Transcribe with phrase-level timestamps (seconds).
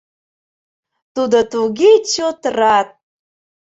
[1.15, 2.89] Тудо туге чот рат!